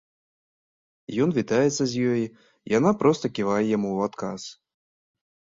[1.25, 2.23] Ён вітаецца з ёй,
[2.77, 4.41] яна проста ківае яму ў адказ.